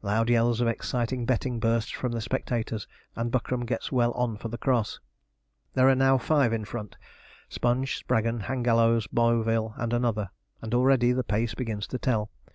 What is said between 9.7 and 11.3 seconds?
and another; and already the